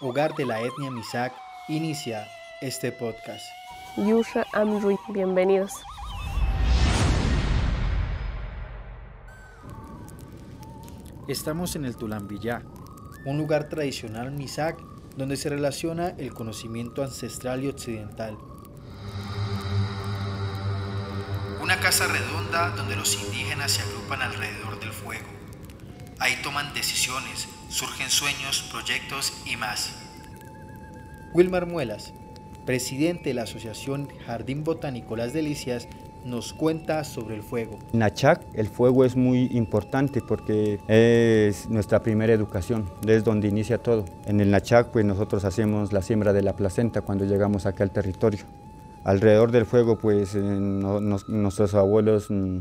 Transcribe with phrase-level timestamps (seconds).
[0.00, 1.32] hogar de la etnia Misak,
[1.66, 2.28] inicia
[2.60, 3.44] este podcast.
[3.96, 5.72] Yusha Amrui, bienvenidos.
[11.26, 12.62] Estamos en el Tulambillá,
[13.24, 14.78] un lugar tradicional Misak
[15.16, 18.38] donde se relaciona el conocimiento ancestral y occidental.
[21.60, 25.26] Una casa redonda donde los indígenas se agrupan alrededor del fuego.
[26.20, 29.94] Ahí toman decisiones, surgen sueños, proyectos y más.
[31.34, 32.12] Wilmar Muelas,
[32.64, 35.88] presidente de la Asociación Jardín Botánico Las Delicias,
[36.24, 37.78] nos cuenta sobre el fuego.
[37.92, 43.78] En Achac el fuego es muy importante porque es nuestra primera educación, es donde inicia
[43.78, 44.04] todo.
[44.26, 47.90] En el Nachac pues nosotros hacemos la siembra de la placenta cuando llegamos acá al
[47.90, 48.40] territorio.
[49.04, 52.58] Alrededor del fuego pues eh, nuestros abuelos mm,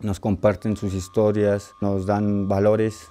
[0.00, 3.08] nos comparten sus historias, nos dan valores.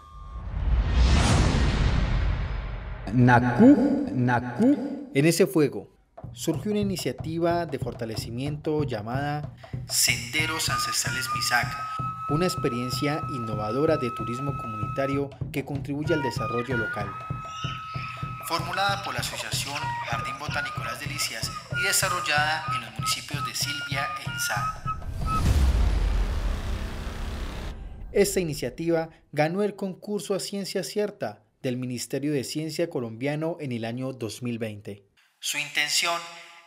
[3.13, 5.09] Naku, Naku.
[5.13, 5.89] En ese fuego
[6.33, 9.55] surgió una iniciativa de fortalecimiento llamada
[9.87, 11.67] Senderos Ancestrales Misak,
[12.29, 17.07] una experiencia innovadora de turismo comunitario que contribuye al desarrollo local.
[18.47, 24.07] Formulada por la Asociación Jardín Botánico Las Delicias y desarrollada en los municipios de Silvia
[24.25, 24.83] e Inzá.
[28.11, 33.85] Esta iniciativa ganó el concurso a ciencia cierta del Ministerio de Ciencia colombiano en el
[33.85, 35.03] año 2020.
[35.39, 36.19] Su intención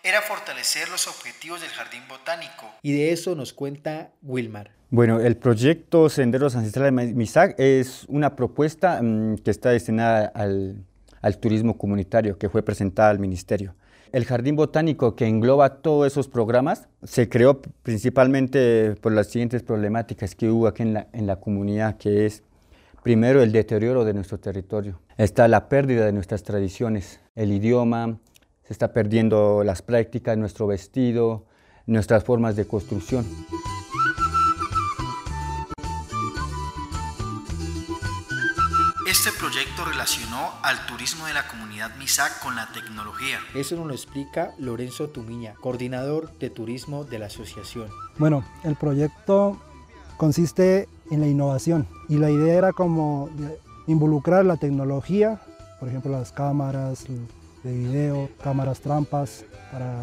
[0.05, 2.67] era fortalecer los objetivos del jardín botánico.
[2.83, 4.73] Y de eso nos cuenta Wilmar.
[4.91, 10.85] Bueno, el proyecto Senderos Ancestrales MISAC es una propuesta mm, que está destinada al,
[11.23, 13.75] al turismo comunitario que fue presentada al ministerio.
[14.11, 20.35] El jardín botánico que engloba todos esos programas se creó principalmente por las siguientes problemáticas
[20.35, 22.43] que hubo aquí en la, en la comunidad, que es
[23.03, 28.19] primero el deterioro de nuestro territorio, está la pérdida de nuestras tradiciones, el idioma,
[28.63, 31.47] se está perdiendo las prácticas, nuestro vestido,
[31.87, 33.27] nuestras formas de construcción.
[39.09, 43.39] Este proyecto relacionó al turismo de la comunidad MISAC con la tecnología.
[43.55, 47.89] Eso nos lo explica Lorenzo Tumiña, coordinador de turismo de la asociación.
[48.17, 49.61] Bueno, el proyecto
[50.17, 53.29] consiste en la innovación y la idea era como
[53.87, 55.41] involucrar la tecnología,
[55.79, 57.05] por ejemplo las cámaras,
[57.63, 59.95] de video, cámaras trampas para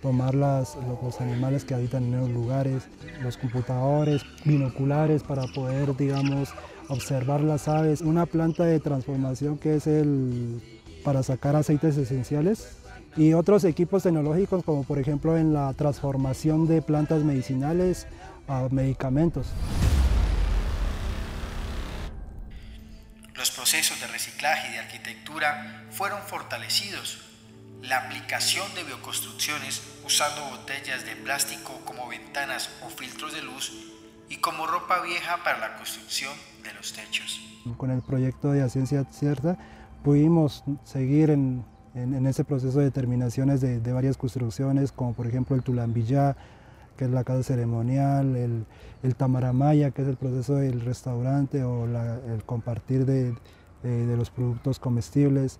[0.00, 2.84] tomar las, los animales que habitan en esos lugares,
[3.22, 6.50] los computadores, binoculares para poder, digamos,
[6.88, 10.62] observar las aves, una planta de transformación que es el
[11.04, 12.76] para sacar aceites esenciales
[13.16, 18.06] y otros equipos tecnológicos como por ejemplo en la transformación de plantas medicinales
[18.48, 19.46] a medicamentos.
[23.36, 27.20] Los procesos de reciclaje y de arquitectura fueron fortalecidos.
[27.82, 33.72] La aplicación de bioconstrucciones usando botellas de plástico como ventanas o filtros de luz
[34.30, 36.32] y como ropa vieja para la construcción
[36.62, 37.40] de los techos.
[37.76, 39.58] Con el proyecto de Ciencia Cierta
[40.02, 41.64] pudimos seguir en,
[42.26, 46.36] ese proceso de terminaciones de, varias construcciones, como por ejemplo el Tulambillá,
[46.96, 48.66] que es la casa ceremonial, el,
[49.02, 53.34] el Tamaramaya, que es el proceso del restaurante o el compartir de,
[53.82, 55.58] de, los productos comestibles.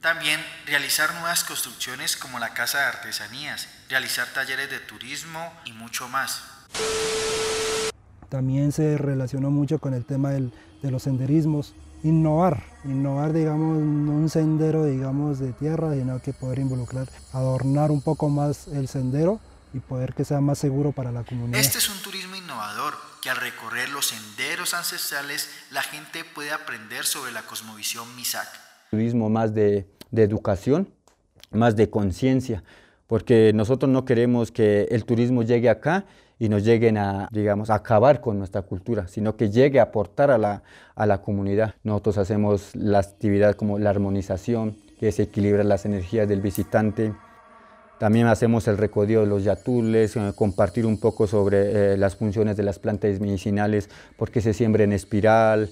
[0.00, 6.08] También realizar nuevas construcciones como la Casa de Artesanías, realizar talleres de turismo y mucho
[6.08, 6.42] más.
[8.28, 10.52] También se relacionó mucho con el tema del,
[10.82, 17.06] de los senderismos, innovar, innovar digamos un sendero digamos de tierra, sino que poder involucrar,
[17.32, 19.38] adornar un poco más el sendero
[19.72, 21.60] y poder que sea más seguro para la comunidad.
[21.60, 27.04] Este es un turismo innovador que al recorrer los senderos ancestrales la gente puede aprender
[27.04, 28.48] sobre la cosmovisión Misak.
[28.90, 30.92] Turismo más de, de educación,
[31.50, 32.62] más de conciencia,
[33.06, 36.04] porque nosotros no queremos que el turismo llegue acá
[36.38, 40.30] y nos lleguen a, digamos, a acabar con nuestra cultura, sino que llegue a aportar
[40.30, 40.62] a la,
[40.96, 41.76] a la comunidad.
[41.84, 47.14] Nosotros hacemos la actividad como la armonización, que es equilibrar las energías del visitante,
[48.02, 52.56] también hacemos el recodeo de los yatules, eh, compartir un poco sobre eh, las funciones
[52.56, 55.70] de las plantas medicinales, por qué se siembra en espiral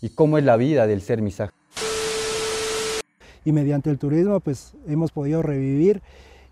[0.00, 1.50] y cómo es la vida del ser misaj.
[3.44, 6.00] y mediante el turismo pues hemos podido revivir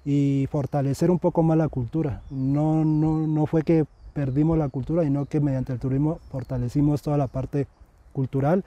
[0.05, 2.21] y fortalecer un poco más la cultura.
[2.29, 7.17] No, no, no fue que perdimos la cultura, sino que mediante el turismo fortalecimos toda
[7.17, 7.67] la parte
[8.13, 8.67] cultural.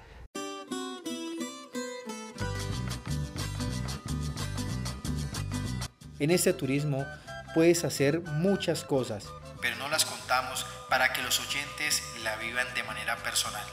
[6.24, 7.06] En este turismo
[7.54, 9.26] puedes hacer muchas cosas,
[9.62, 13.66] pero no las contamos para que los oyentes la vivan de manera personal.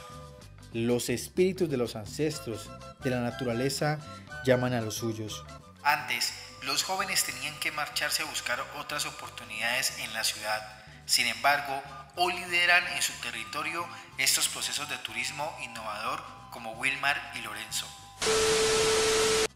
[0.73, 2.69] Los espíritus de los ancestros
[3.05, 4.01] de la naturaleza
[4.45, 5.45] llaman a los suyos.
[5.85, 10.61] Antes, los jóvenes tenían que marcharse a buscar otras oportunidades en la ciudad.
[11.07, 11.81] Sin embargo,
[12.17, 13.87] hoy lideran en su territorio
[14.19, 16.21] estos procesos de turismo innovador
[16.51, 17.87] como Wilmar y Lorenzo.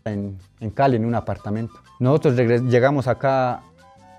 [0.05, 1.73] En, en Cali, en un apartamento.
[1.99, 2.35] Nosotros
[2.65, 3.63] llegamos acá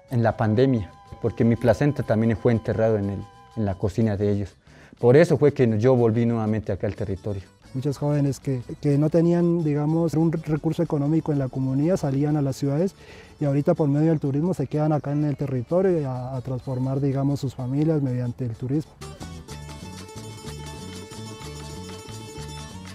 [0.09, 0.91] en la pandemia,
[1.21, 3.19] porque mi placenta también fue enterrado en, el,
[3.55, 4.55] en la cocina de ellos.
[4.99, 7.43] Por eso fue que yo volví nuevamente acá al territorio.
[7.75, 12.41] Muchos jóvenes que, que, no tenían, digamos, un recurso económico en la comunidad salían a
[12.41, 12.95] las ciudades
[13.39, 17.01] y ahorita por medio del turismo se quedan acá en el territorio a, a transformar,
[17.01, 18.93] digamos, sus familias mediante el turismo.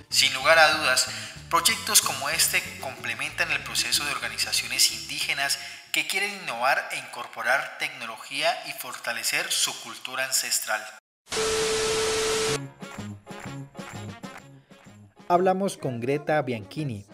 [0.09, 1.07] Sin lugar a dudas,
[1.51, 5.59] proyectos como este complementan el proceso de organizaciones indígenas
[5.93, 10.81] que quieren innovar e incorporar tecnología y fortalecer su cultura ancestral.
[15.27, 17.05] Hablamos con Greta Bianchini.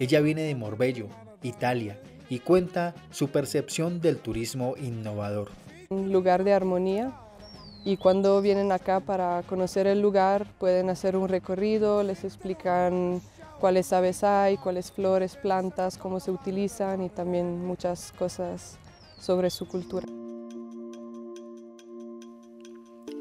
[0.00, 1.08] Ella viene de Morbello,
[1.42, 5.52] Italia, y cuenta su percepción del turismo innovador.
[5.90, 7.12] Un lugar de armonía
[7.84, 13.22] y cuando vienen acá para conocer el lugar pueden hacer un recorrido, les explican
[13.60, 18.78] cuáles aves hay, cuáles flores, plantas, cómo se utilizan y también muchas cosas
[19.18, 20.06] sobre su cultura.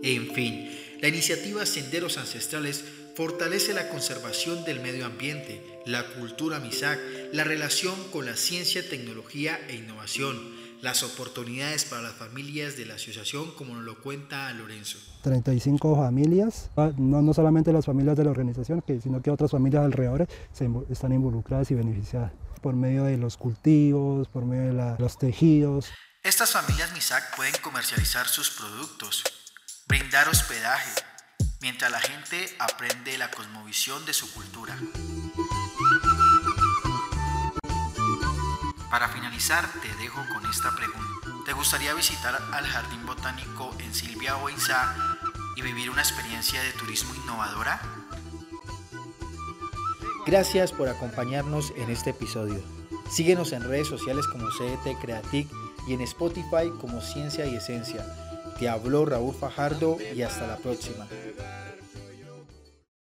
[0.03, 0.69] En fin,
[1.01, 2.83] la iniciativa Senderos Ancestrales
[3.15, 6.99] fortalece la conservación del medio ambiente, la cultura MISAC,
[7.31, 12.95] la relación con la ciencia, tecnología e innovación, las oportunidades para las familias de la
[12.95, 14.97] asociación, como nos lo cuenta Lorenzo.
[15.21, 20.27] 35 familias, no, no solamente las familias de la organización, sino que otras familias alrededor
[20.51, 25.17] se, están involucradas y beneficiadas por medio de los cultivos, por medio de la, los
[25.17, 25.89] tejidos.
[26.21, 29.23] Estas familias MISAC pueden comercializar sus productos,
[29.87, 30.91] brindar hospedaje,
[31.61, 34.77] mientras la gente aprende la cosmovisión de su cultura.
[38.93, 41.43] Para finalizar, te dejo con esta pregunta.
[41.47, 45.17] ¿Te gustaría visitar al Jardín Botánico en Silvia o Insa
[45.55, 47.81] y vivir una experiencia de turismo innovadora?
[50.27, 52.61] Gracias por acompañarnos en este episodio.
[53.09, 55.47] Síguenos en redes sociales como CET Creatic
[55.87, 58.05] y en Spotify como Ciencia y Esencia.
[58.59, 61.07] Te habló Raúl Fajardo y hasta la próxima.